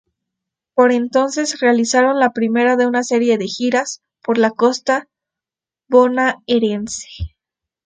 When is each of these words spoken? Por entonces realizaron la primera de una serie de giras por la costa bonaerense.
Por 0.73 0.91
entonces 0.91 1.59
realizaron 1.59 2.17
la 2.17 2.31
primera 2.31 2.75
de 2.75 2.87
una 2.87 3.03
serie 3.03 3.37
de 3.37 3.45
giras 3.45 4.01
por 4.23 4.39
la 4.39 4.49
costa 4.49 5.07
bonaerense. 5.87 7.07